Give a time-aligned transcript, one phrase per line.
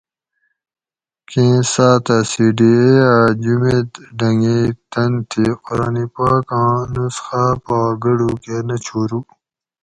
[1.29, 4.59] کیں ساۤتہ سی ڈی اے اۤ جُمیت ڈنگۓ
[4.91, 9.19] تن تھی قُران پاک آۤں نُسخاۤ پا گڑوکۤہ نہ چھورو